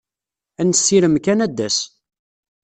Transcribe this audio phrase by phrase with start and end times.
[0.59, 1.77] Ad nessirem kan ad d-tas.